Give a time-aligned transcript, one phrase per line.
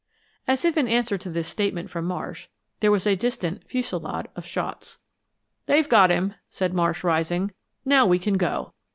[0.47, 2.47] As if in answer to this statement from Marsh,
[2.79, 4.97] there was a distant fusillade of shots.
[5.67, 7.53] "They've got him," said Marsh, rising.
[7.85, 8.73] "Now we can go."